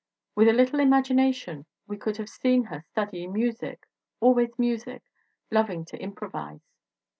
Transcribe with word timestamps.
With 0.33 0.47
a 0.47 0.53
little 0.53 0.79
imagination 0.79 1.67
we 1.85 1.95
could 1.95 2.17
have 2.17 2.27
seen 2.27 2.63
her 2.63 2.81
studying 2.81 3.33
music, 3.33 3.85
always 4.19 4.49
music, 4.57 5.03
loving 5.51 5.85
to 5.85 5.97
improvise. 6.01 6.65